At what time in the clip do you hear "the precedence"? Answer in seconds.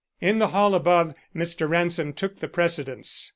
2.39-3.29